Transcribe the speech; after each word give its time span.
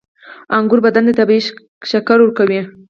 •انګور 0.57 0.79
بدن 0.85 1.03
ته 1.07 1.13
طبیعي 1.19 1.41
شکر 1.91 2.17
ورکوي. 2.21 2.59